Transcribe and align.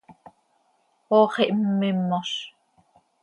Ox 1.19 1.33
ihmmimoz. 1.45 2.31